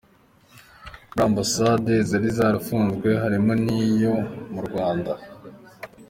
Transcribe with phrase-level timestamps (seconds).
[1.09, 4.13] Muri Ambasade zari zarafunzwe harimo n’iyo
[4.53, 5.11] mu Rwanda.